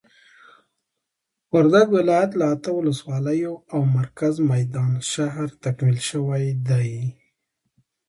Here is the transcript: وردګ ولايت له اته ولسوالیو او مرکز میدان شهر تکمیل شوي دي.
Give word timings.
وردګ 1.51 1.87
ولايت 1.97 2.31
له 2.39 2.45
اته 2.53 2.69
ولسوالیو 2.73 3.53
او 3.73 3.79
مرکز 3.97 4.33
میدان 4.51 4.91
شهر 5.11 5.47
تکمیل 5.63 5.97
شوي 6.09 6.45
دي. 6.69 6.91